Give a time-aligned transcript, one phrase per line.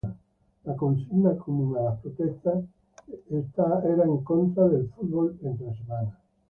[0.63, 2.63] La consigna común a las protestas
[3.05, 6.17] se mostraba en contra del "fútbol entre semana".